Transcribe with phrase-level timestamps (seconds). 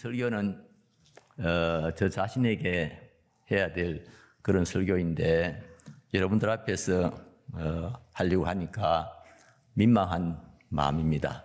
[0.00, 0.58] 설교는
[1.40, 3.12] 어, 저 자신에게
[3.50, 4.06] 해야 될
[4.40, 5.62] 그런 설교인데
[6.14, 7.12] 여러분들 앞에서
[7.52, 9.12] 어, 하려고 하니까
[9.74, 10.40] 민망한
[10.70, 11.44] 마음입니다.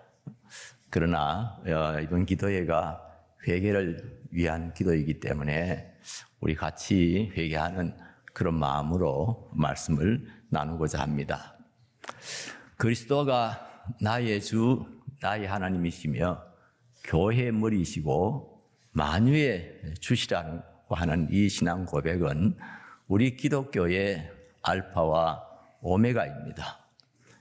[0.90, 3.02] 그러나 어, 이번 기도회가
[3.46, 5.94] 회개를 위한 기도이기 때문에
[6.40, 7.94] 우리 같이 회개하는
[8.32, 11.58] 그런 마음으로 말씀을 나누고자 합니다.
[12.78, 14.86] 그리스도가 나의 주,
[15.20, 16.45] 나의 하나님이시며
[17.06, 22.58] 교회의 머리이시고 만유의 주시라고 하는 이 신앙 고백은
[23.08, 25.44] 우리 기독교의 알파와
[25.82, 26.80] 오메가입니다.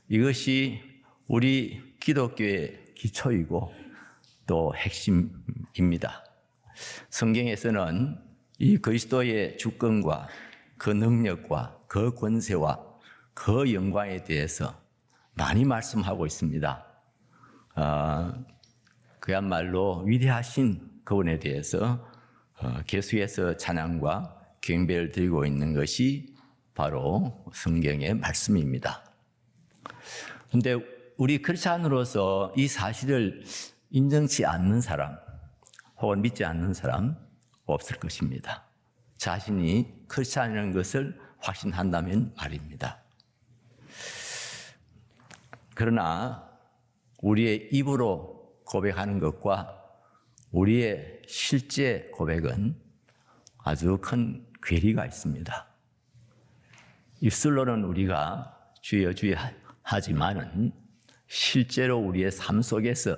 [0.08, 0.80] 이것이
[1.27, 3.72] 우리 기독교의 기초이고
[4.46, 6.24] 또 핵심입니다.
[7.08, 8.19] 성경에서는
[8.58, 10.28] 이 그리스도의 주권과
[10.77, 12.84] 그 능력과 그 권세와
[13.33, 14.78] 그 영광에 대해서
[15.34, 16.84] 많이 말씀하고 있습니다.
[17.77, 18.44] 어,
[19.25, 22.06] 그야말로 위대하신 그분에 대해서
[22.58, 26.34] 어, 계속해서 찬양과 경배를 드리고 있는 것이
[26.75, 29.03] 바로 성경의 말씀입니다.
[30.50, 30.77] 근데
[31.16, 33.42] 우리 크리스찬으로서 이 사실을
[33.89, 35.16] 인정치 않는 사람
[36.03, 37.16] 혹은 믿지 않는 사람
[37.64, 38.66] 없을 것입니다.
[39.16, 43.03] 자신이 크리스찬이라는 것을 확신한다면 말입니다.
[45.75, 46.47] 그러나
[47.22, 48.33] 우리의 입으로
[48.64, 49.80] 고백하는 것과
[50.50, 52.76] 우리의 실제 고백은
[53.58, 55.66] 아주 큰 괴리가 있습니다.
[57.20, 59.36] 입술로는 우리가 주여 주여
[59.82, 60.72] 하지만은
[61.26, 63.16] 실제로 우리의 삶 속에서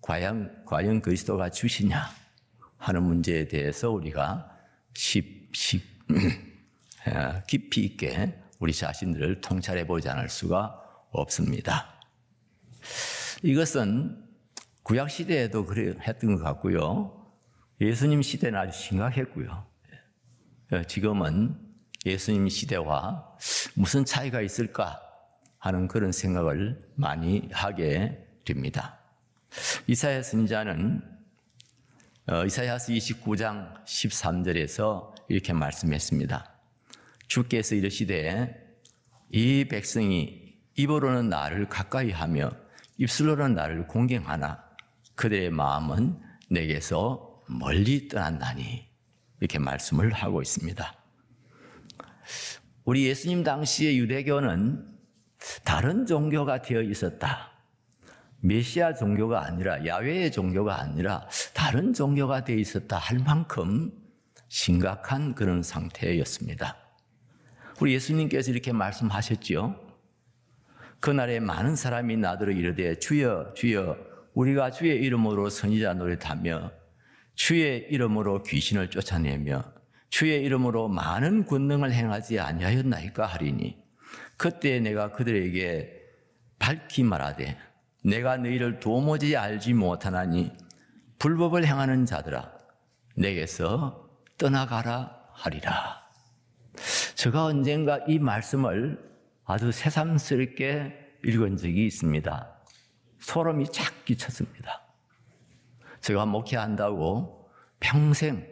[0.00, 2.08] 과연, 과연 그리스도가 주시냐
[2.76, 4.50] 하는 문제에 대해서 우리가
[4.94, 5.82] 십, 십,
[7.46, 12.00] 깊이 있게 우리 자신들을 통찰해 보지 않을 수가 없습니다.
[13.42, 14.31] 이것은
[14.92, 17.18] 구약 시대에도 그래 했던 것 같고요.
[17.80, 19.66] 예수님 시대는 아주 심각했고요.
[20.74, 21.56] 예, 지금은
[22.04, 23.38] 예수님 시대와
[23.74, 25.00] 무슨 차이가 있을까
[25.56, 28.98] 하는 그런 생각을 많이 하게 됩니다.
[29.86, 31.00] 이사야 선자는
[32.26, 36.54] 어, 이사야서 29장 13절에서 이렇게 말씀했습니다.
[37.28, 38.76] 주께서 이르시되
[39.30, 42.50] 이 백성이 입으로는 나를 가까이 하며
[42.98, 44.70] 입술로는 나를 공경하나
[45.22, 46.18] 그들의 마음은
[46.50, 48.88] 내게서 멀리 떠난다니
[49.38, 50.94] 이렇게 말씀을 하고 있습니다.
[52.84, 54.84] 우리 예수님 당시의 유대교는
[55.62, 57.52] 다른 종교가 되어 있었다.
[58.40, 63.92] 메시아 종교가 아니라 야외의 종교가 아니라 다른 종교가 되어 있었다 할 만큼
[64.48, 66.76] 심각한 그런 상태였습니다.
[67.80, 69.76] 우리 예수님께서 이렇게 말씀하셨지요.
[70.98, 76.72] 그날에 많은 사람이 나더러 이르되 주여 주여 우리가 주의 이름으로 선지자 노릇하며
[77.34, 79.64] 주의 이름으로 귀신을 쫓아내며
[80.10, 83.82] 주의 이름으로 많은 권능을 행하지 아니하였나이까 하리니
[84.36, 86.00] 그때 내가 그들에게
[86.58, 87.56] 밝히 말하되
[88.04, 90.52] 내가 너희를 도무지 알지 못하나니
[91.18, 92.52] 불법을 행하는 자들아
[93.16, 96.02] 내게서 떠나가라 하리라.
[97.14, 98.98] 제가 언젠가 이 말씀을
[99.44, 102.51] 아주 새삼스럽게 읽은 적이 있습니다.
[103.22, 104.82] 소름이 착 끼쳤습니다.
[106.00, 107.48] 제가 목회한다고
[107.80, 108.46] 평생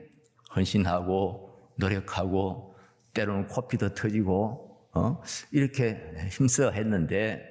[0.54, 2.76] 헌신하고 노력하고
[3.12, 5.22] 때로는 코피도 터지고 어?
[5.50, 7.42] 이렇게 힘써 했는데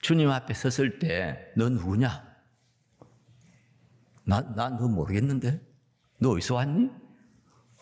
[0.00, 2.26] 주님 앞에 섰을 때너 누구냐?
[4.24, 5.60] 나, 나 너 모르겠는데?
[6.18, 6.90] 너 어디서 왔니?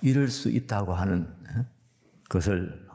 [0.03, 1.34] 이럴 수 있다고 하는
[2.28, 2.87] 것을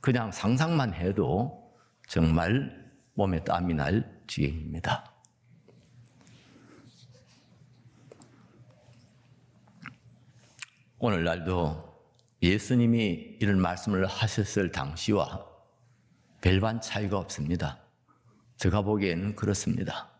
[0.00, 1.72] 그냥 상상만 해도
[2.08, 5.09] 정말 몸에 땀이 날 지경입니다.
[11.02, 11.82] 오늘날도
[12.42, 15.46] 예수님이 이런 말씀을 하셨을 당시와
[16.42, 17.78] 별반 차이가 없습니다.
[18.58, 20.10] 제가 보기에는 그렇습니다.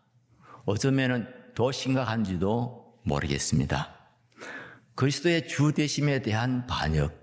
[0.65, 3.95] 어쩌면은 더 심각한지도 모르겠습니다.
[4.95, 7.13] 그리스도의 주 되심에 대한 반역.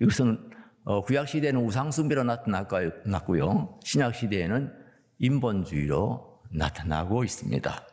[0.00, 0.50] 이것은
[0.84, 3.78] 어, 구약 시대에는 우상 숭배로 나타났고요.
[3.84, 4.72] 신약 시대에는
[5.18, 7.86] 인본주의로 나타나고 있습니다.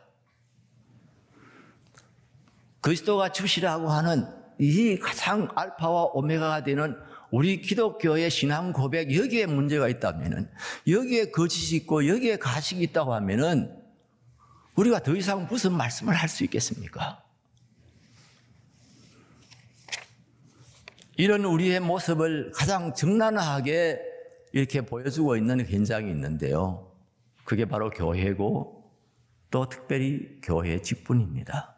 [2.80, 6.96] 그리스도가 주시라고 하는 이 가장 알파와 오메가가 되는
[7.30, 10.50] 우리 기독교의 신앙 고백 여기에 문제가 있다면은
[10.88, 13.76] 여기에 거짓이 있고 여기에 가식이 있다고 하면은
[14.76, 17.22] 우리가 더 이상 무슨 말씀을 할 수 있겠습니까?
[21.16, 24.00] 이런 우리의 모습을 가장 적나라하게
[24.52, 26.92] 이렇게 보여주고 있는 현장이 있는데요.
[27.44, 28.92] 그게 바로 교회고
[29.50, 31.75] 또 특별히 교회 직분입니다.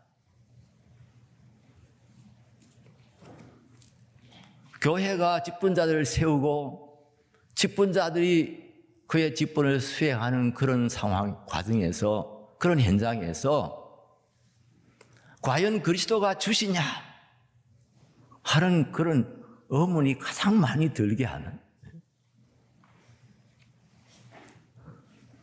[4.81, 6.89] 교회가 직분자들을 세우고
[7.55, 8.69] 직분자들이
[9.07, 13.79] 그의 직분을 수행하는 그런 상황 과정에서 그런 현장에서
[15.43, 16.81] 과연 그리스도가 주시냐
[18.43, 21.59] 하는 그런 의문이 가장 많이 들게 하는.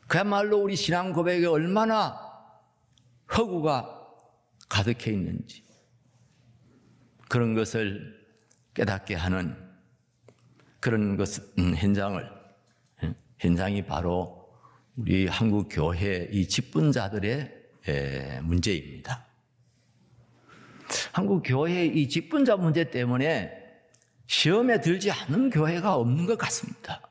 [0.08, 2.20] 그야말로 우리 신앙 고백에 얼마나
[3.36, 4.08] 허구가
[4.70, 5.66] 가득해 있는지.
[7.28, 8.25] 그런 것을
[8.76, 9.58] 깨닫게 하는
[10.80, 12.32] 그런 것 음, 현장을
[13.04, 14.54] 예, 현장이 바로
[14.96, 17.64] 우리 한국 교회 이 직분자들의
[18.44, 19.26] 문제입니다.
[21.12, 23.52] 한국 교회의 이 직분자 문제 때문에
[24.28, 27.02] 시험에 들지 않는 교회가 없는 것 같습니다.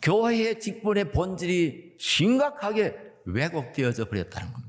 [0.00, 4.61] 교회의 직분의 본질이 심각하게 왜곡되어져 버렸다는 겁니다.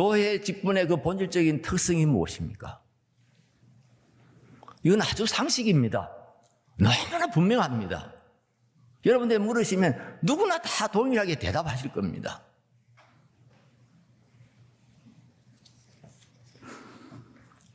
[0.00, 2.82] 교회의 직분의 그 본질적인 특성이 무엇입니까?
[4.82, 6.12] 이건 아주 상식입니다.
[6.78, 8.12] 너무나 분명합니다.
[9.06, 12.42] 여러분들 물으시면 누구나 다 동일하게 대답하실 겁니다.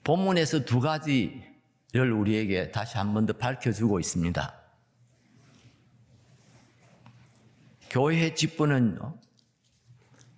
[0.03, 4.61] 본문에서 두 가지를 우리에게 다시 한 번 더 밝혀주고 있습니다.
[7.89, 8.99] 교회의 직분은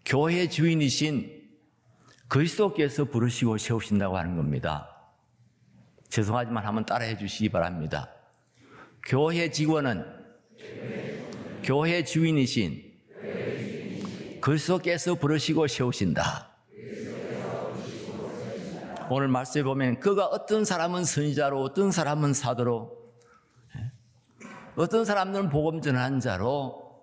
[0.06, 1.43] 교회 주인이신
[2.34, 4.90] 그리스도께서 부르시고 세우신다고 하는 겁니다.
[6.10, 8.10] 죄송하지만 한번 따라해 주시기 바랍니다.
[9.06, 10.04] 교회 직원은
[11.62, 12.92] 교회 주인이신
[14.42, 16.50] 그리스도께서 부르시고 세우신다.
[19.12, 22.98] 오늘 말씀에 보면 그가 어떤 사람은 선지자로 어떤 사람은 사도로
[23.78, 23.92] 예?
[24.76, 27.00] 어떤 사람들은 복음 전하는 자로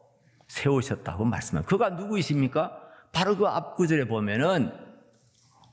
[0.48, 1.68] 세우셨다고 말씀합니다.
[1.68, 2.76] 그가 누구이십니까?
[3.12, 4.89] 바로 그 앞구절에 보면은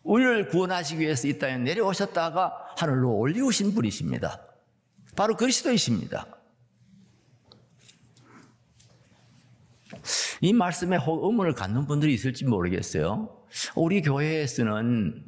[0.07, 4.42] 우리를 구원하시기 위해서 이 땅에 내려오셨다가 하늘로 올리우신 분이십니다.
[5.18, 6.27] 바로 그리스도이십니다.
[10.39, 13.44] 이 말씀에 의문을 갖는 분들이 있을지 모르겠어요.
[13.75, 15.25] 우리 교회에서는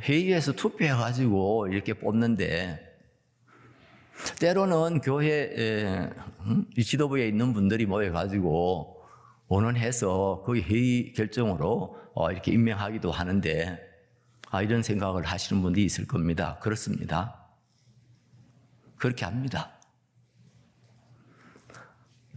[0.00, 2.84] 회의에서 투표해가지고 이렇게 뽑는데
[4.40, 6.10] 때로는 교회
[6.76, 8.97] 지도부에 있는 분들이 모여가지고
[9.48, 13.88] 원원해서 그 회의 결정으로 어, 이렇게 임명하기도 하는데
[14.50, 16.58] 아, 이런 생각을 하시는 분들이 있을 겁니다.
[16.60, 17.46] 그렇습니다.
[18.96, 19.72] 그렇게 합니다.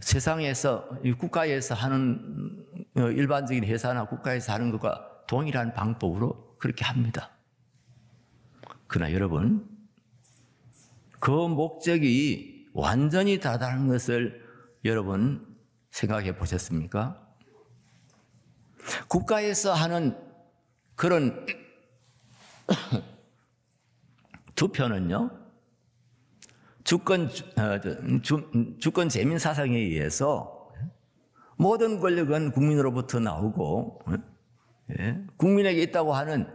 [0.00, 0.88] 세상에서
[1.18, 2.66] 국가에서 하는
[2.96, 7.30] 어, 일반적인 회사나 국가에서 하는 것과 동일한 방법으로 그렇게 합니다.
[8.86, 9.66] 그러나 여러분,
[11.18, 14.42] 그 목적이 완전히 다르다는 것을
[14.84, 15.51] 여러분
[15.92, 17.22] 생각해 보셨습니까?
[19.08, 20.18] 국가에서 하는
[20.96, 21.46] 그런
[24.56, 25.30] 투표는요,
[26.82, 30.72] 주권, 어, 주, 주권 재민 사상에 의해서
[31.56, 34.00] 모든 권력은 국민으로부터 나오고,
[34.98, 36.48] 예, 국민에게 있다고 하는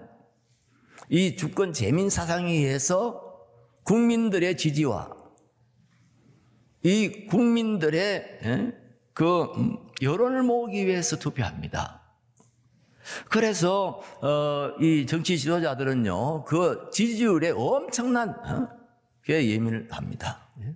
[1.10, 3.24] 이 주권 재민 사상에 의해서
[3.84, 5.16] 국민들의 지지와
[6.84, 8.87] 이 국민들의 예,
[9.18, 9.48] 그
[10.00, 12.02] 여론을 모으기 위해서 투표합니다.
[13.30, 18.70] 그래서 어, 이 정치 지도자들은요 그 지지율에 엄청난 어?
[19.28, 20.48] 예민을 합니다.
[20.62, 20.76] 예?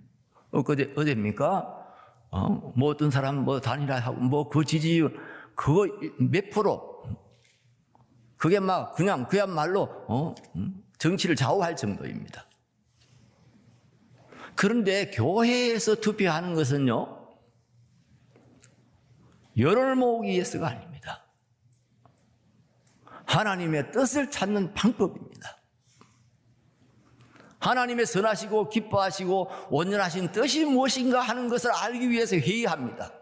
[0.50, 1.86] 엊그제 어제입니까?
[2.32, 5.16] 어, 뭐 어떤 사람 뭐 단일화하고 뭐 그 지지율
[5.54, 5.86] 그거
[6.18, 7.04] 몇 프로
[8.36, 10.34] 그게 막 그냥 그야말로 어?
[10.56, 10.82] 음?
[10.98, 12.44] 정치를 좌우할 정도입니다.
[14.56, 17.21] 그런데 교회에서 투표하는 것은요,
[19.56, 21.24] 여론을 모으기 위해서가 아닙니다.
[23.26, 25.58] 하나님의 뜻을 찾는 방법입니다.
[27.60, 33.12] 하나님의 선하시고 기뻐하시고 온전하신 뜻이 무엇인가 하는 것을 알기 위해서 회의합니다.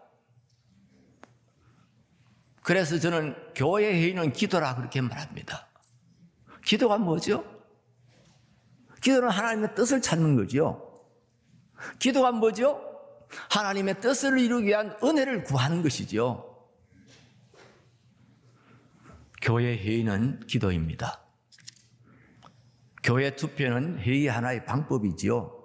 [2.62, 5.68] 그래서 저는 교회 회의는 기도라 그렇게 말합니다.
[6.64, 7.44] 기도가 뭐죠?
[9.02, 11.04] 기도는 하나님의 뜻을 찾는 거죠.
[11.98, 12.89] 기도가 뭐죠?
[13.50, 16.46] 하나님의 뜻을 이루기 위한 은혜를 구하는 것이죠.
[19.42, 21.24] 교회 회의는 기도입니다.
[23.02, 25.58] 교회 투표는 회의 하나의 방법이지요.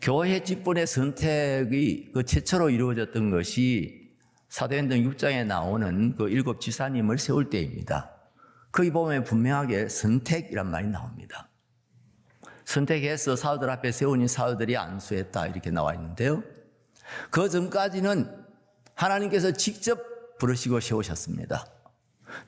[0.00, 4.16] 교회 직분의 선택이 그 최초로 이루어졌던 것이
[4.48, 8.11] 사도행전 6장에 나오는 그 일곱 지사님을 세울 때입니다.
[8.72, 11.48] 거기 보면 분명하게 선택이란 말이 나옵니다.
[12.64, 16.42] 선택해서 사도들 앞에 세우니 사도들이 안수했다 이렇게 나와 있는데요.
[17.30, 18.44] 그 전까지는
[18.94, 21.66] 하나님께서 직접 부르시고 세우셨습니다.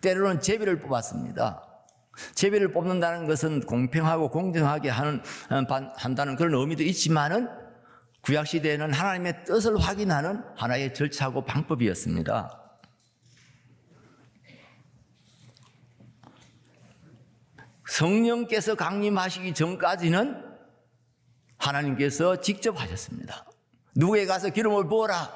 [0.01, 1.63] 때로는 제비를 뽑았습니다.
[2.35, 5.21] 제비를 뽑는다는 것은 공평하고 공정하게 하는,
[5.97, 7.49] 한다는 그런 의미도 있지만은
[8.23, 12.64] 구약시대에는 하나님의 뜻을 확인하는 하나의 절차고 방법이었습니다.
[17.87, 20.43] 성령께서 강림하시기 전까지는
[21.59, 23.47] 하나님께서 직접 하셨습니다.
[23.95, 25.33] 누구에 가서 기름을 부어라.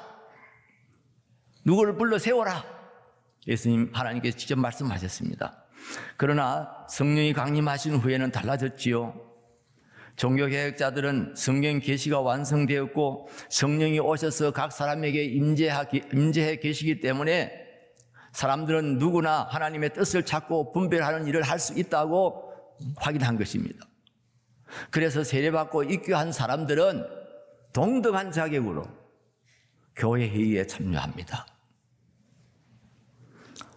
[1.65, 2.63] 누구를 불러 세워라.
[3.47, 5.65] 예수님 하나님께서 직접 말씀하셨습니다.
[6.17, 9.29] 그러나 성령이 강림하신 후에는 달라졌지요.
[10.15, 17.68] 종교 개혁자들은 성경 계시가 완성되었고 성령이 오셔서 각 사람에게 임재해 계시기 때문에
[18.31, 22.53] 사람들은 누구나 하나님의 뜻을 찾고 분별하는 일을 할 수 있다고
[22.97, 23.85] 확인한 것입니다.
[24.91, 27.05] 그래서 세례받고 입교한 사람들은
[27.73, 28.85] 동등한 자격으로
[29.95, 31.45] 교회 회의에 참여합니다.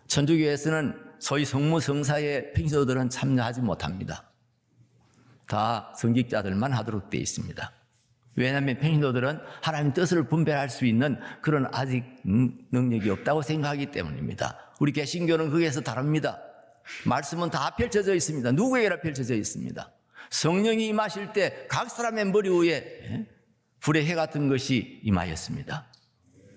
[0.07, 4.31] 천주교에서는 소위 성무 성사의 팽소들은 참여하지 못합니다.
[5.47, 7.73] 다 성직자들만 하도록 되어 있습니다.
[8.35, 14.59] 왜냐하면 평신도들은 하나님 뜻을 분별할 수 있는 그런 아직 능력이 없다고 생각하기 때문입니다.
[14.81, 16.41] 우리 개신교는 거기에서 다릅니다.
[17.05, 18.53] 말씀은 다 펼쳐져 있습니다.
[18.53, 19.93] 누구에게나 펼쳐져 있습니다.
[20.31, 23.27] 성령이 임하실 때 각 사람의 머리 위에 예,
[23.81, 25.87] 불의 해 같은 것이 임하였습니다.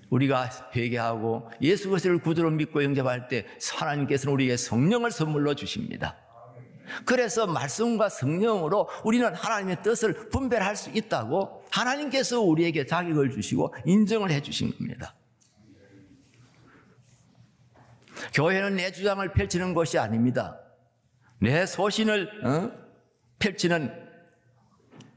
[0.10, 6.16] 우리가 회개하고 예수 그리스도를 구주로 믿고 영접할 때 하나님께서는 우리에게 성령을 선물로 주십니다.
[7.06, 14.42] 그래서 말씀과 성령으로 우리는 하나님의 뜻을 분별할 수 있다고 하나님께서 우리에게 자격을 주시고 인정을 해
[14.42, 15.16] 주신 겁니다.
[18.34, 20.60] 교회는 내 주장을 펼치는 것이 아닙니다.
[21.40, 22.72] 내 소신을 어?
[23.40, 24.06] 펼치는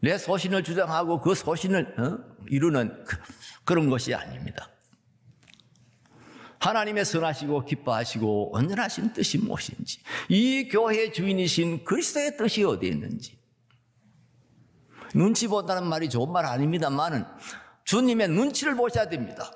[0.01, 2.19] 내 소신을 주장하고 그 소신을 어?
[2.49, 3.17] 이루는 그,
[3.65, 4.69] 그런 것이 아닙니다.
[6.59, 13.39] 하나님의 선하시고 기뻐하시고 온전하신 뜻이 무엇인지, 이 교회의 주인이신 그리스도의 뜻이 어디에 있는지.
[15.15, 17.25] 눈치 본다는 말이 좋은 말 아닙니다만은
[17.85, 19.51] 주님의 눈치를 보셔야 됩니다.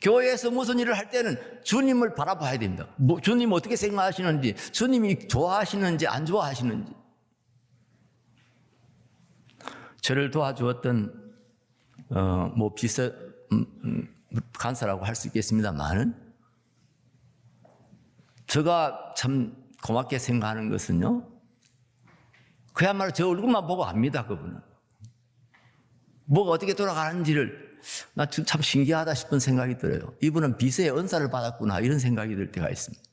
[0.00, 2.86] 교회에서 무슨 일을 할 때는 주님을 바라봐야 됩니다.
[2.96, 6.92] 뭐, 주님 어떻게 생각하시는지, 주님이 좋아하시는지 안 좋아하시는지.
[10.02, 11.24] 저를 도와주었던
[12.10, 13.10] 어, 뭐 비서
[13.52, 14.13] 음, 음,
[14.58, 16.14] 간사라고 할 수 있겠습니다만은
[18.46, 21.30] 제가 참 고맙게 생각하는 것은요.
[22.72, 24.60] 그야말로 저 얼굴만 보고 압니다, 그분은.
[26.26, 27.78] 뭐가 어떻게 돌아가는지를
[28.14, 30.14] 나 참 신기하다 싶은 생각이 들어요.
[30.22, 33.04] 이분은 비서의 은사를 받았구나, 이런 생각이 들 때가 있습니다.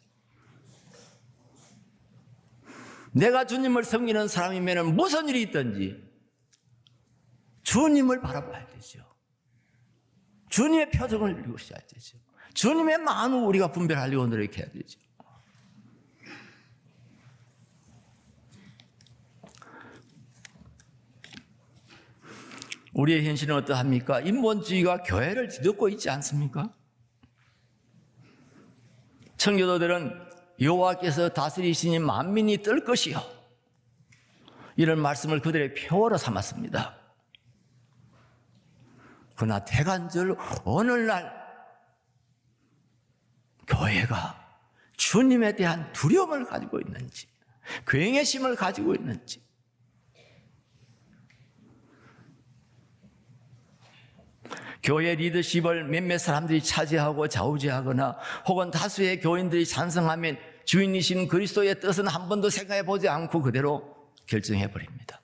[3.13, 6.09] 내가 주님을 섬기는 사람이면 무슨 일이 있든지
[7.63, 9.10] 주님을 바라봐야 되죠.
[10.51, 12.17] 주님의 표정을 읽으셔야 되죠.
[12.53, 14.99] 주님의 마음을 우리가 분별하려고 노력해야 되죠.
[22.93, 24.19] 우리의 현실은 어떠합니까?
[24.19, 26.73] 인본주의가 교회를 뒤덮고 있지 않습니까?
[29.37, 30.29] 청교도들은
[30.59, 33.21] 여호와께서 다스리시니 만민이 뜰 것이요.
[34.75, 37.00] 이런 말씀을 그들의 표어로 삼았습니다.
[39.41, 41.33] 그러나 대간절 오늘날
[43.65, 44.39] 교회가
[44.97, 47.25] 주님에 대한 두려움을 가지고 있는지,
[47.87, 49.43] 굉해심을 가지고 있는지,
[54.83, 62.51] 교회 리더십을 몇몇 사람들이 차지하고 좌우지하거나 혹은 다수의 교인들이 찬성하면 주인이신 그리스도의 뜻은 한 번도
[62.51, 63.95] 생각해 보지 않고 그대로
[64.27, 65.20] 결정해 버립니다.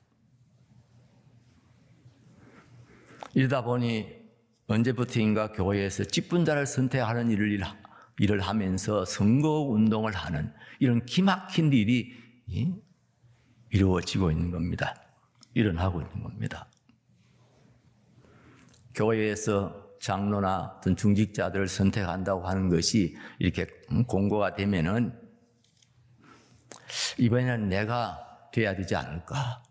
[3.38, 4.08] 이러다 보니
[4.66, 7.62] 언제부터인가 교회에서 직분자를 선택하는 일을,
[8.18, 12.16] 일을 하면서 선거 운동을 하는 이런 기막힌 일이
[13.70, 14.96] 이루어지고 있는 겁니다.
[15.54, 16.68] 일어나고 있는 겁니다.
[18.96, 23.68] 교회에서 장로나 어떤 중직자들을 선택한다고 하는 것이 이렇게
[24.08, 25.14] 공고가 되면은
[27.20, 29.62] 이번에는 내가 돼야 되지 않을까.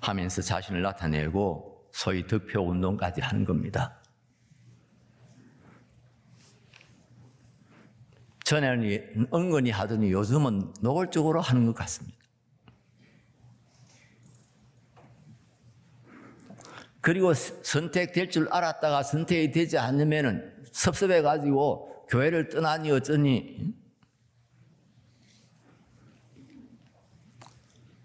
[0.00, 3.98] 하면서 자신을 나타내고 소위 득표 운동까지 하는 겁니다.
[8.44, 12.18] 전에는 은근히 하더니 요즘은 노골적으로 하는 것 같습니다.
[17.00, 23.74] 그리고 선택될 줄 알았다가 선택이 되지 않으면 섭섭해가지고 교회를 떠나니 어쩌니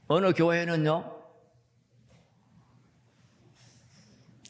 [0.08, 1.17] 어느 교회는요,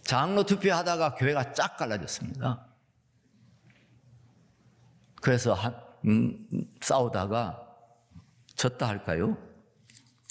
[0.08, 2.66] 장로 투표하다가 교회가 쫙 갈라졌습니다.
[5.22, 6.48] 그래서 한, 음,
[6.82, 7.62] 싸우다가
[8.56, 9.38] 졌다 할까요?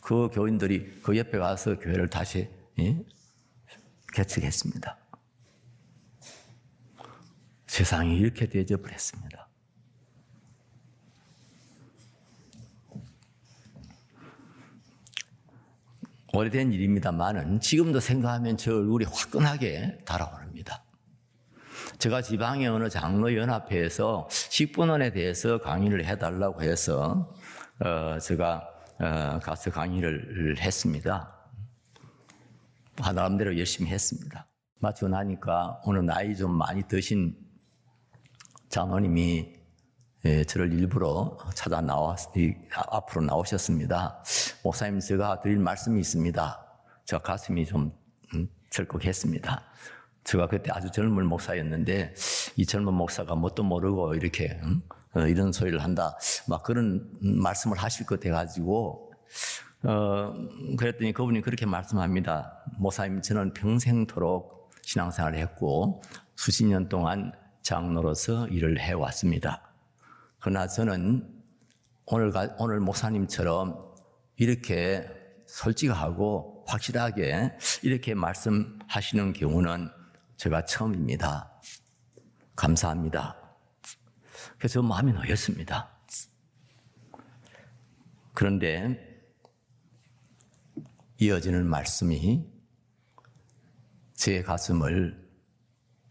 [0.02, 3.04] 그 교인들이 그 옆에 가서 교회를 다시 예?
[4.14, 4.97] 개척했습니다.
[7.66, 9.46] 세상이 이렇게 되어 버렸습니다.
[16.37, 20.85] 오래된 일입니다만은 지금도 생각하면 저 얼굴이 화끈하게 달아오릅니다.
[21.99, 27.35] 제가 지방의 어느 장로연합회에서 식분원에 대해서 강의를 해달라고 해서
[27.81, 31.35] 어, 제가 어, 가서 강의를 했습니다.
[33.14, 34.47] 나름대로 열심히 했습니다.
[34.81, 37.35] 마치고 나니까 오늘 나이 좀 많이 드신
[38.69, 39.55] 장로님이
[40.26, 42.18] 예, 저를 일부러 찾아 나왔,
[42.75, 44.25] 앞으로 나오셨습니다.
[44.64, 46.66] 목사님, 제가 드릴 말씀이 있습니다.
[47.04, 47.92] 저 가슴이 좀
[48.35, 49.62] 음, 철컥했습니다.
[50.25, 52.12] 제가 그때 아주 젊은 목사였는데
[52.56, 54.83] 이 젊은 목사가 뭣도 모르고 이렇게 음?
[55.14, 56.18] 어, 이런 소리를 한다.
[56.49, 59.12] 막 그런 말씀을 하실 것 같아가지고
[59.85, 60.35] 어,
[60.76, 62.64] 그랬더니 그분이 그렇게 말씀합니다.
[62.78, 66.02] 목사님, 저는 평생토록 신앙생활을 했고
[66.35, 67.30] 수십 년 동안
[67.62, 69.65] 장로로서 일을 해왔습니다.
[70.47, 71.29] 그러나 저는
[72.05, 73.97] 오늘, 오늘 목사님처럼
[74.37, 75.05] 이렇게
[75.49, 79.91] 솔직하고 확실하게 이렇게 말씀하시는 경우는
[80.37, 81.50] 제가 처음입니다.
[82.55, 83.37] 감사합니다.
[84.57, 85.91] 그래서 마음이 놓였습니다.
[88.33, 89.21] 그런데
[91.19, 92.47] 이어지는 말씀이
[94.15, 95.28] 제 가슴을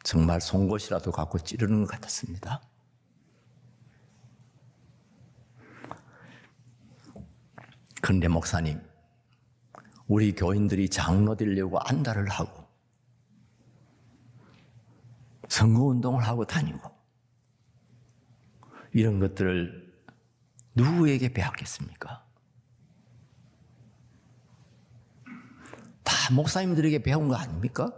[0.03, 2.61] 정말 송곳이라도 갖고 찌르는 것 같았습니다.
[8.05, 8.79] 그런데 목사님,
[10.05, 12.63] 우리 교인들이 장로 되려고 안달을 하고
[15.49, 16.87] 선거 운동을 하고 다니고
[18.93, 19.91] 이런 것들을
[20.75, 22.23] 누구에게 배웠겠습니까?
[26.03, 27.91] 다 목사님들에게 배운 거 아닙니까?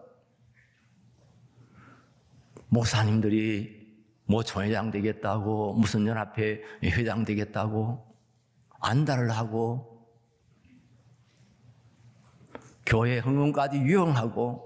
[2.70, 3.94] 목사님들이
[4.24, 8.08] 뭐 총회장 되겠다고 무슨 연합회 회장 되겠다고
[8.80, 9.97] 안달을 하고
[12.88, 14.66] 교회 흥흥까지 유용하고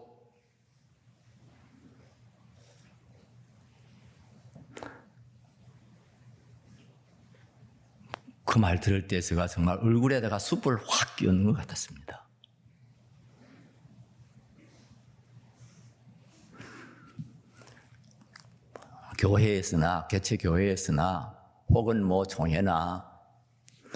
[8.46, 12.28] 그 말 들을 때 제가 정말 얼굴에다가 숯불을 확 끼얹는 것 같았습니다.
[19.18, 21.34] 교회에서나 개체 교회에서나
[21.70, 23.10] 혹은 뭐 종회나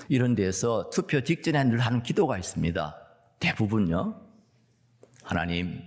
[0.07, 3.04] 이런 데서 투표 직전에 늘 하는 기도가 있습니다.
[3.39, 4.21] 대부분요.
[5.23, 5.81] 하나님,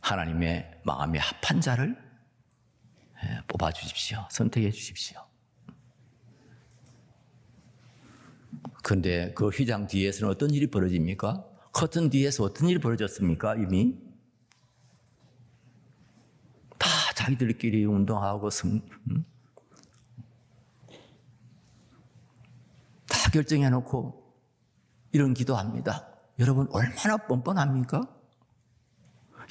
[0.00, 1.96] 하나님의 마음에 합한 자를
[3.24, 4.26] 예, 뽑아 주십시오.
[4.30, 5.24] 선택해 주십시오.
[8.82, 11.44] 그런데 그 휘장 뒤에서는 어떤 일이 벌어집니까?
[11.72, 13.54] 커튼 뒤에서 어떤 일이 벌어졌습니까?
[13.56, 13.96] 이미
[16.78, 19.24] 다 자기들끼리 운동하고 승, 음?
[23.06, 24.20] 다 결정해 놓고
[25.12, 26.11] 이런 기도합니다.
[26.42, 28.02] 여러분 얼마나 뻔뻔합니까?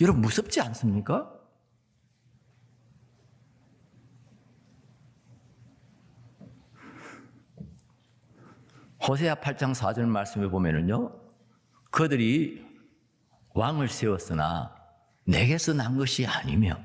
[0.02, 1.34] 여러분 무섭지 않습니까?
[9.08, 11.18] 호세아 8장 4절 말씀에 보면은요.
[11.92, 12.66] 그들이
[13.54, 14.76] 왕을 세웠으나
[15.24, 16.78] 내게서 난 것이 아니며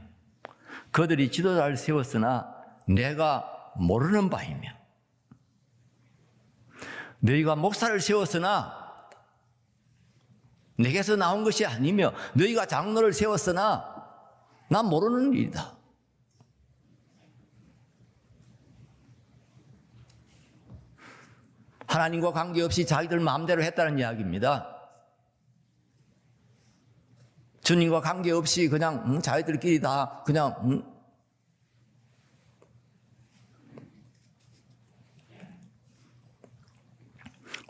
[0.93, 2.55] 그들이 지도자를 세웠으나
[2.87, 4.71] 내가 모르는 바이며
[7.19, 8.86] 너희가 목사를 세웠으나
[10.79, 13.95] 내게서 나온 것이 아니며 너희가 장로를 세웠으나
[14.69, 15.77] 난 모르는 일이다.
[21.87, 24.73] 하나님과 관계없이 자기들 마음대로 했다는 이야기입니다.
[27.63, 30.83] 주님과 관계없이 그냥 음, 자기들끼리 다 그냥 음,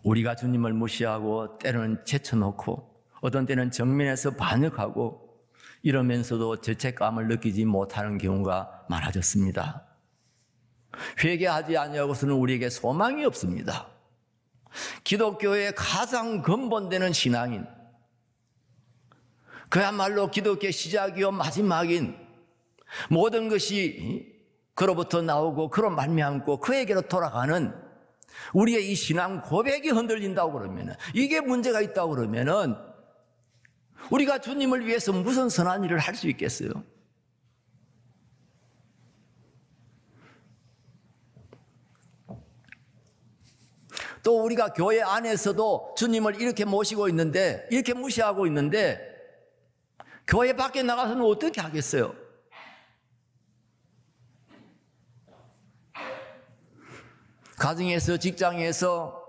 [0.02, 2.95] 우리가 주님을 무시하고 때로는 제쳐놓고
[3.26, 5.20] 어떤 때는 정면에서 반역하고
[5.82, 9.84] 이러면서도 죄책감을 느끼지 못하는 경우가 많아졌습니다.
[11.24, 13.88] 회개하지 아니하고서는 우리에게 소망이 없습니다.
[15.02, 17.66] 기독교의 가장 근본되는 신앙인,
[19.70, 22.16] 그야말로 기독교의 시작이요 마지막인
[23.10, 24.36] 모든 것이
[24.74, 27.74] 그로부터 나오고 그로 말미암고 그에게로 돌아가는
[28.52, 32.85] 우리의 이 신앙 고백이 흔들린다고 그러면은 이게 문제가 있다고 그러면은
[34.10, 36.70] 우리가 주님을 위해서 무슨 선한 일을 할 수 있겠어요?
[44.22, 49.00] 또 우리가 교회 안에서도 주님을 이렇게 모시고 있는데 이렇게 무시하고 있는데
[50.26, 52.14] 교회 밖에 나가서는 어떻게 하겠어요?
[57.56, 59.22] 가정에서 직장에서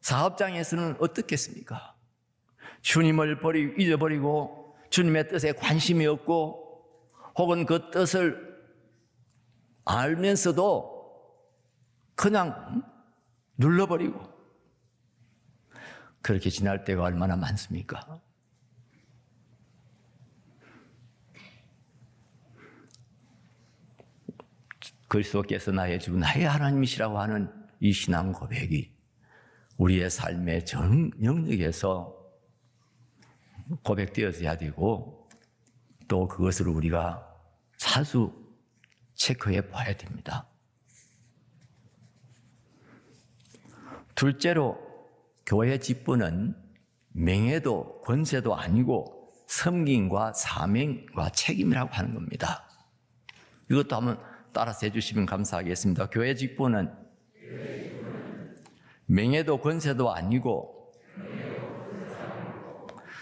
[0.00, 1.97] 사업장에서는 어떻겠습니까?
[2.82, 6.84] 주님을 버리 잊어버리고 주님의 뜻에 관심이 없고
[7.36, 8.48] 혹은 그 뜻을
[9.84, 10.98] 알면서도
[12.14, 12.82] 그냥
[13.56, 14.20] 눌러버리고
[16.20, 18.20] 그렇게 지날 때가 얼마나 많습니까?
[25.08, 28.92] 그리스도께서 나의 주, 나의 하나님이시라고 하는 이 신앙 고백이
[29.78, 32.17] 우리의 삶의 전 영역에서
[33.82, 35.28] 고백되어져야 되고
[36.06, 37.24] 또 그것을 우리가
[37.76, 38.32] 사수
[39.14, 40.48] 체크해 봐야 됩니다.
[44.14, 44.78] 둘째로
[45.46, 46.56] 교회 직분은
[47.12, 52.68] 명예도 권세도 아니고 섬김과 사명과 책임이라고 하는 겁니다.
[53.70, 54.20] 이것도 한번
[54.52, 56.10] 따라서 해주시면 감사하겠습니다.
[56.10, 56.92] 교회 직분은
[59.06, 60.77] 명예도 권세도 아니고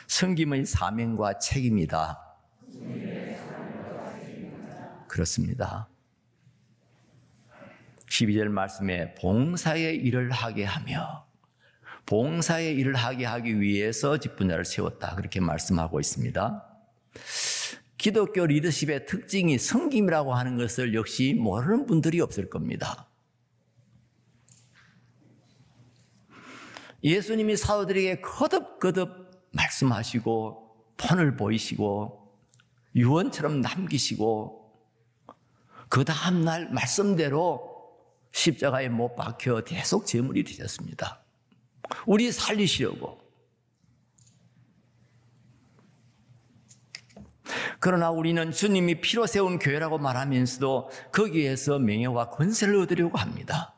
[0.07, 2.23] 성김의 사명과 책임이다.
[5.09, 5.89] 그렇습니다.
[8.09, 11.27] 12절 말씀에 봉사의 일을 하게 하며
[12.07, 15.17] 봉사의 일을 하게 하기 위해서 직분자를 세웠다.
[15.17, 16.65] 그렇게 말씀하고 있습니다.
[17.99, 23.09] 기독교 리더십의 특징이 성김이라고 하는 것을 역시 모르는 분들이 없을 겁니다.
[27.03, 29.26] 예수님이 사도들에게 거듭거듭
[29.57, 30.67] 말씀하시고
[30.97, 32.27] 폰을 보이시고
[32.95, 34.67] 유언처럼 남기시고
[35.89, 37.75] 그 다음 날 말씀대로
[38.33, 41.23] 십자가에 못 박혀 계속 제물이 되셨습니다.
[42.07, 43.25] 우리 살리시려고.
[47.79, 53.76] 그러나 우리는 주님이 피로 세운 교회라고 말하면서도 거기에서 명예와 권세를 얻으려고 합니다.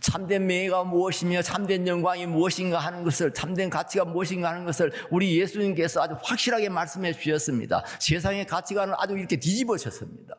[0.00, 6.02] 참된 명예가 무엇이며 참된 영광이 무엇인가 하는 것을 참된 가치가 무엇인가 하는 것을 우리 예수님께서
[6.02, 7.84] 아주 확실하게 말씀해 주셨습니다.
[7.98, 10.34] 세상의 가치관을 아주 이렇게 뒤집어졌습니다.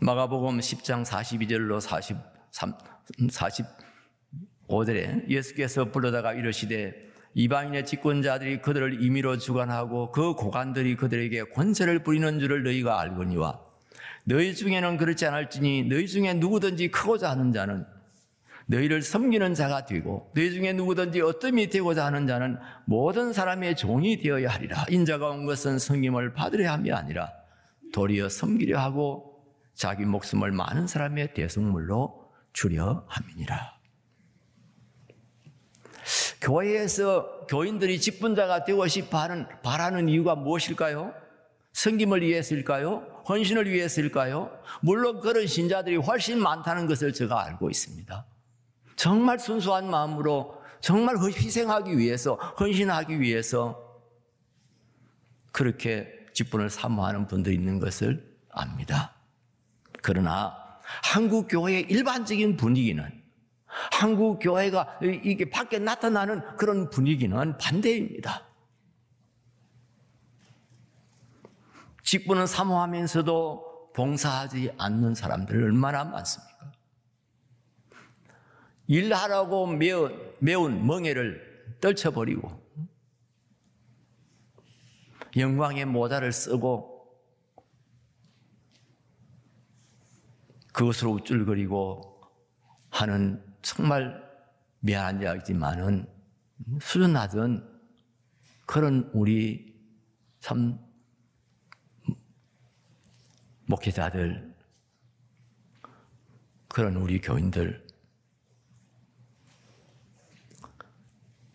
[0.00, 2.74] 마가복음 10장 42절로 43,
[4.68, 12.62] 45절에 예수께서 불러다가 이르시되 이방인의 집권자들이 그들을 임의로 주관하고 그 고관들이 그들에게 권세를 부리는 줄을
[12.64, 13.71] 너희가 알거니와
[14.24, 17.84] 너희 중에는 그렇지 않을지니 너희 중에 누구든지 크고자 하는 자는
[18.66, 24.50] 너희를 섬기는 자가 되고 너희 중에 누구든지 어뜸이 되고자 하는 자는 모든 사람의 종이 되어야
[24.50, 27.32] 하리라 인자가 온 것은 섬김을 받으려 함이 아니라
[27.92, 33.82] 도리어 섬기려 하고 자기 목숨을 많은 사람의 대성물로 주려 함이니라
[36.40, 41.14] 교회에서 교인들이 직분자가 되고 싶어 하는, 바라는 이유가 무엇일까요?
[41.72, 43.22] 성김을 위해서일까요?
[43.28, 44.50] 헌신을 위해서일까요?
[44.80, 48.26] 물론 그런 신자들이 훨씬 많다는 것을 제가 알고 있습니다.
[48.96, 54.00] 정말 순수한 마음으로 정말 희생하기 위해서, 헌신하기 위해서
[55.52, 59.14] 그렇게 직분을 사모하는 분들이 있는 것을 압니다.
[60.02, 60.56] 그러나
[61.04, 63.22] 한국 교회의 일반적인 분위기는
[63.92, 68.42] 한국 교회가 이게 밖에 나타나는 그런 분위기는 반대입니다.
[72.02, 76.72] 직분은 사모하면서도 봉사하지 않는 사람들 얼마나 많습니까?
[78.86, 82.62] 일하라고 매운, 매운 멍에를 떨쳐버리고
[85.36, 86.92] 영광의 모자를 쓰고
[90.72, 92.20] 그것으로 우쭐거리고
[92.90, 94.22] 하는 정말
[94.80, 96.06] 미안한 이야기지만은
[96.80, 97.66] 수준 낮은
[98.66, 99.74] 그런 우리
[100.40, 100.78] 참
[103.66, 104.54] 목회자들
[106.68, 107.86] 그런 우리 교인들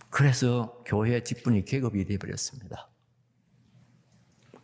[0.09, 2.89] 그래서 교회 직분이 계급이 되어버렸습니다.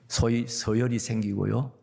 [0.08, 1.78] 소위 서열이 생기고요.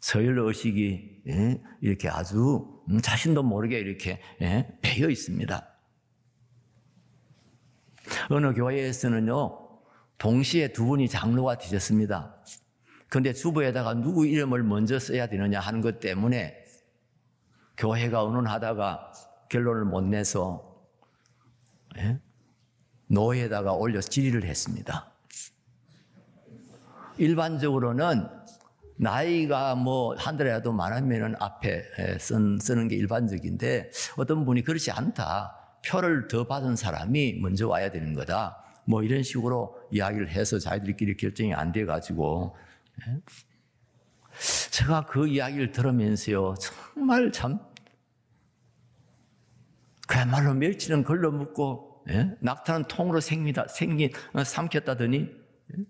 [0.00, 5.68] 서열 의식이 예, 이렇게 아주 음, 자신도 모르게 이렇게 예, 배어 있습니다.
[8.30, 9.80] 어느 교회에서는요,
[10.18, 12.36] 동시에 두 분이 장로가 되셨습니다.
[13.08, 16.64] 그런데 주부에다가 누구 이름을 먼저 써야 되느냐 하는 것 때문에
[17.76, 19.12] 교회가 의논하다가
[19.48, 20.84] 결론을 못 내서
[21.98, 22.18] 예?
[23.06, 25.10] 노예에다가 올려 질의를 했습니다.
[27.16, 28.28] 일반적으로는
[28.96, 35.54] 나이가 뭐 한 달이라도 많으면 앞에 쓴, 쓰는 게 일반적인데 어떤 분이 그렇지 않다.
[35.86, 38.62] 표를 더 받은 사람이 먼저 와야 되는 거다.
[38.84, 42.67] 뭐 이런 식으로 이야기를 해서 자기들끼리 결정이 안 돼가지고 예?
[44.70, 46.54] 제가 그 이야기를 들으면서요
[46.94, 47.58] 정말 참
[50.06, 52.34] 그야말로 멸치는 걸러 묻고 예?
[52.40, 55.84] 낙타는 통으로 생기다 생긴 어, 삼켰다더니 예?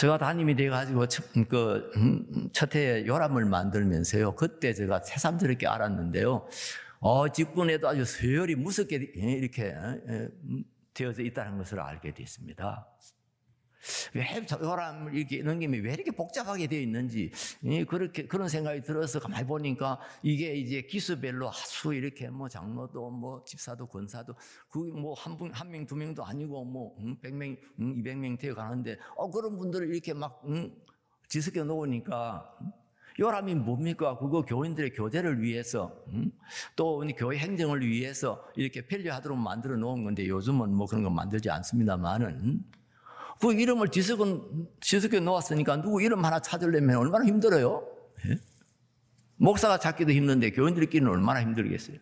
[0.00, 4.34] 제가 담임이 돼가지고 첫, 그, 음, 첫 해에 요람을 만들면서요.
[4.34, 6.48] 그때 제가 새삼스럽게 알았는데요.
[7.00, 10.28] 어, 직분에도 아주 서열이 무섭게 이렇게 어, 어,
[10.94, 12.86] 되어져 있다는 것을 알게 됐습니다.
[14.14, 14.26] 왜
[14.62, 17.32] 요람을 이렇게 넘김이 왜 이렇게 복잡하게 되어 있는지
[17.88, 23.86] 그렇게 그런 생각이 들어서 가만히 보니까 이게 이제 기수별로 아주 이렇게 뭐 장로도 뭐 집사도
[23.86, 24.34] 권사도
[24.68, 28.98] 그게 뭐 한 분 한 명 두 명도 아니고 뭐백 명, 이백 명 되어 가는데
[29.16, 30.76] 어 그런 분들을 이렇게 막 응,
[31.28, 32.54] 지석해 놓으니까
[33.18, 34.16] 요람이 뭡니까?
[34.18, 36.30] 그거 교인들의 교제를 위해서 응?
[36.76, 42.64] 또 교회 행정을 위해서 이렇게 편리하도록 만들어 놓은 건데 요즘은 뭐 그런 거 만들지 않습니다만은
[43.40, 47.86] 그 이름을 지석은, 지석에 놓았으니까 누구 이름 하나 찾으려면 얼마나 힘들어요?
[48.26, 48.38] 예?
[49.36, 51.96] 목사가 찾기도 힘든데 교인들끼리는 얼마나 힘들겠어요?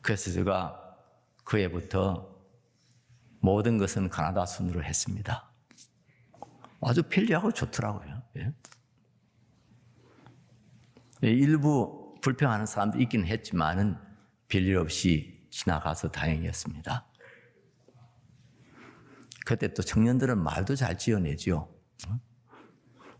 [0.00, 0.96] 그래서 제가
[1.42, 2.32] 그 해부터
[3.40, 5.50] 모든 것은 가나다 순으로 했습니다.
[6.80, 8.13] 아주 편리하고 좋더라고요.
[8.36, 8.52] 예?
[11.24, 13.96] 예 일부 불평하는 사람도 있긴 했지만은
[14.48, 17.06] 별일 없이 지나가서 다행이었습니다.
[19.44, 21.70] 그때 또 청년들은 말도 잘 지어내죠.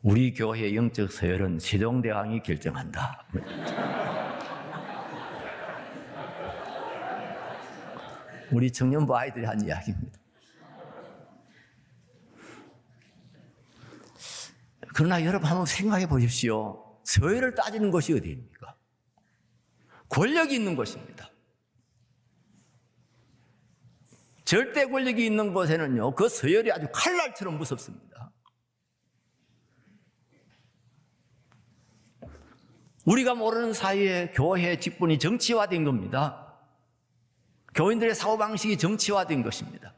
[0.02, 3.26] 우리 교회의 영적 서열은 세종대왕이 결정한다.
[8.50, 10.23] 우리 청년부 아이들이 한 이야기입니다.
[14.94, 17.00] 그러나 여러분 한번 생각해 보십시오.
[17.02, 18.76] 서열을 따지는 것이 어디입니까?
[20.08, 21.28] 권력이 있는 것입니다.
[24.44, 28.30] 절대 권력이 있는 곳에는요, 그 서열이 아주 칼날처럼 무섭습니다.
[33.04, 36.56] 우리가 모르는 사이에 교회 직분이 정치화된 겁니다.
[37.74, 39.93] 교인들의 사고방식이 정치화된 것입니다.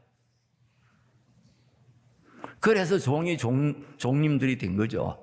[2.60, 5.22] 그래서 종이 종, 종님들이 된 거죠.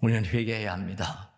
[0.00, 1.32] 우리는 회개해야 합니다.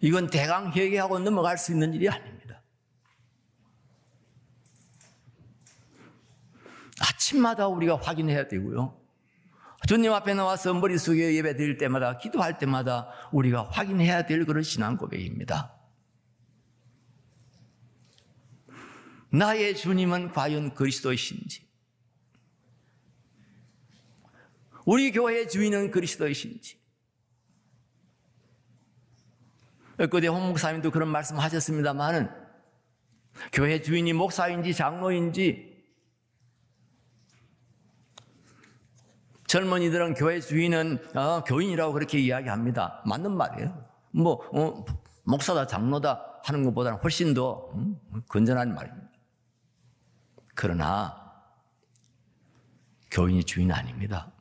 [0.00, 2.62] 이건 대강 회개하고 넘어갈 수 있는 일이 아닙니다.
[7.00, 9.03] 아침마다 우리가 확인해야 되고요.
[9.86, 14.96] 주님 앞에 나와서 머리 숙여 예배 드릴 때마다 기도할 때마다 우리가 확인해야 될 그런 신앙
[14.96, 15.74] 고백입니다.
[19.30, 21.64] 나의 주님은 과연 그리스도이신지
[24.84, 26.78] 우리 교회의 주인은 그리스도이신지.
[29.96, 32.28] 그때 홍 목사님도 그런 말씀 하셨습니다만은
[33.52, 35.73] 교회 주인이 목사인지 장로인지
[39.54, 43.04] 젊은이들은 교회 주인은 어, 교인이라고 그렇게 이야기합니다.
[43.06, 43.86] 맞는 말이에요.
[44.10, 44.84] 뭐 어,
[45.22, 47.96] 목사다 장로다 하는 것보다는 훨씬 더 음,
[48.28, 49.08] 건전한 말입니다.
[50.56, 51.14] 그러나
[53.12, 54.32] 교인이 주인 아닙니다.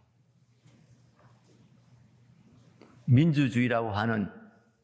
[3.06, 4.32] 민주주의라고 하는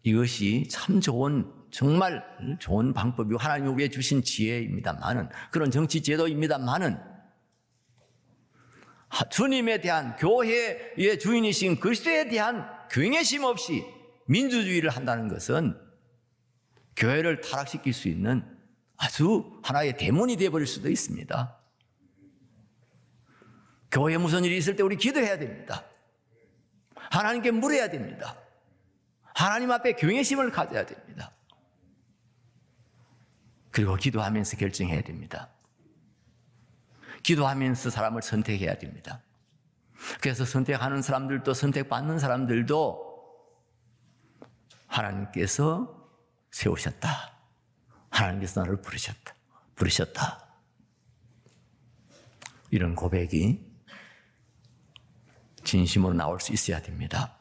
[0.04, 2.24] 이것이 참 좋은 정말
[2.60, 7.09] 좋은 방법이고 하나님 우리에 주신 지혜입니다만은 그런 정치 제도입니다만은
[9.30, 13.86] 주님에 대한 교회의 주인이신 그리스도에 대한 경외심 없이
[14.28, 15.80] 민주주의를 한다는 것은
[16.96, 18.46] 교회를 타락시킬 수 있는
[18.98, 21.58] 아주 하나의 대문이 되어버릴 수도 있습니다.
[23.92, 25.86] 교회에 무슨 일이 있을 때 우리 기도해야 됩니다.
[26.94, 28.38] 하나님께 물어야 됩니다.
[29.34, 31.32] 하나님 앞에 경외심을 가져야 됩니다.
[33.72, 35.50] 그리고 기도하면서 결정해야 됩니다.
[37.24, 39.22] 기도하면서 사람을 선택해야 됩니다.
[40.22, 43.10] 그래서 선택하는 사람들도 선택받는 사람들도
[44.88, 46.10] 하나님께서
[46.52, 47.38] 세우셨다.
[48.10, 49.36] 하나님께서 나를 부르셨다.
[49.76, 50.46] 부르셨다.
[52.72, 53.68] 이런 고백이
[55.64, 57.36] 진심으로 나올 수 있어야 됩니다.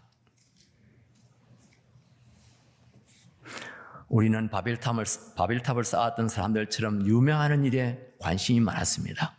[4.09, 5.05] 우리는 바벨탑을,
[5.37, 9.38] 바벨탑을 쌓았던 사람들처럼 유명하는 일에 관심이 많았습니다.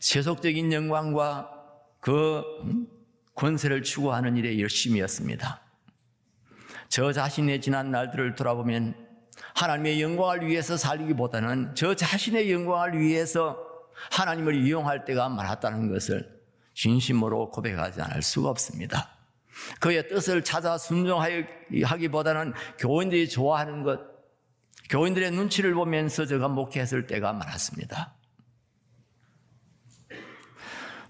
[0.00, 1.50] 세속적인 영광과
[2.00, 2.86] 그 음,
[3.34, 5.60] 권세를 추구하는 일에 열심이었습니다.
[6.88, 8.94] 저 자신의 지난 날들을 돌아보면
[9.54, 13.58] 하나님의 영광을 위해서 살기보다는 저 자신의 영광을 위해서
[14.10, 16.36] 하나님을 이용할 때가 많았다는 것을
[16.74, 19.10] 진심으로 고백하지 않을 수가 없습니다.
[19.80, 24.00] 그의 뜻을 찾아 순종하기보다는 교인들이 좋아하는 것,
[24.90, 28.15] 교인들의 눈치를 보면서 제가 목회했을 때가 많았습니다.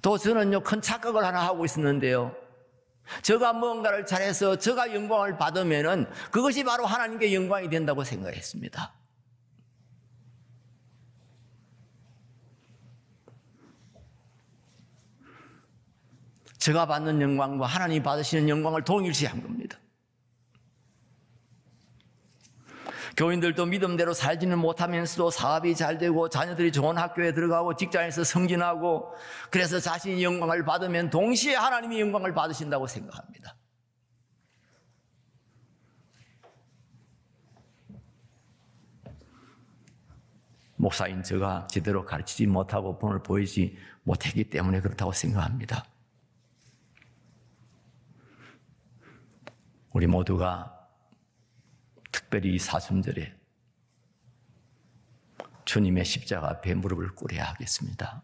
[0.07, 2.33] 또 저는요, 큰 착각을 하나 하고 있었는데요.
[3.23, 8.95] 저가 뭔가를 잘해서 저가 영광을 받으면은 그것이 바로 하나님께 영광이 된다고 생각했습니다.
[16.59, 19.77] 제가 받는 영광과 하나님이 받으시는 영광을 동일시한 겁니다.
[23.17, 29.15] 교인들도 믿음대로 살지는 못하면서도 사업이 잘 되고 자녀들이 좋은 학교에 들어가고 직장에서 승진하고
[29.51, 33.57] 그래서 자신이 영광을 받으면 동시에 하나님이 영광을 받으신다고 생각합니다.
[40.77, 45.87] 목사인 제가 제대로 가르치지 못하고 본을 보이지 못했기 때문에 그렇다고 생각합니다.
[49.95, 50.76] 우리 모두가
[52.17, 53.35] 특별히 사순절에
[55.67, 58.23] 주님의 십자가 앞에 무릎을 꿇어야 하겠습니다.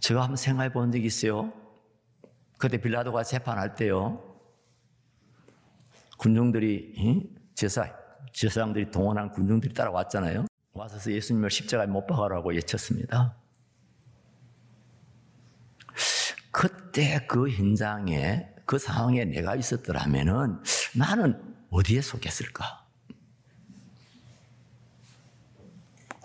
[0.00, 1.52] 제가 한번 생각해 본 적이 있어요.
[2.58, 4.40] 그때 빌라도가 재판할 때요.
[6.16, 7.94] 군중들이, 제사,
[8.32, 10.46] 제사장들이 동원한 군중들이 따라왔잖아요.
[10.72, 13.36] 와서 예수님을 십자가에 못 박아라고 외쳤습니다.
[16.50, 20.60] 그때 그 현장에 그 상황에 내가 있었더라면은
[20.96, 22.86] 나는 어디에 속했을까?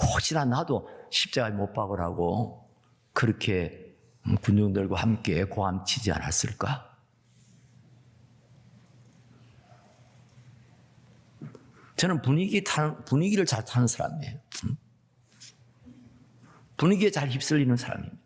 [0.02, 2.70] 혹시나 나도 십자가에 못 박으라고
[3.14, 3.96] 그렇게
[4.42, 6.92] 군중들과 함께 고함치지 않았을까?
[11.96, 14.40] 저는 분위기 타는, 분위기를 잘 타는 사람이에요.
[16.76, 18.23] 분위기에 잘 휩쓸리는 사람입니다.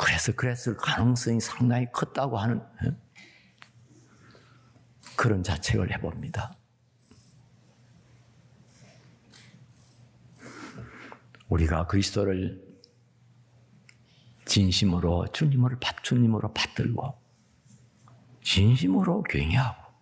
[0.00, 2.96] 그래서 그랬을 가능성이 상당히 컸다고 하는 예?
[5.14, 6.56] 그런 자책을 해봅니다.
[11.50, 12.66] 우리가 그리스도를
[14.46, 17.20] 진심으로 주님을 주님으로 받들고
[18.42, 19.92] 진심으로 경외하고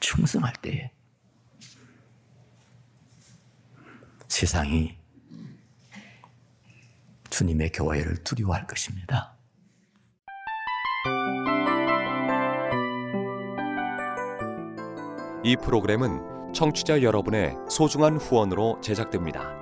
[0.00, 0.90] 충성할 때에
[4.26, 5.01] 세상이
[7.32, 9.34] 주님의 교회를 두려워할 것입니다.
[15.42, 19.61] 이 프로그램은 청취자 여러분의 소중한 후원으로 제작됩니다.